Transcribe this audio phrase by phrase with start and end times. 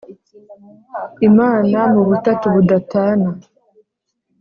[1.27, 3.29] imana mu butatu budatana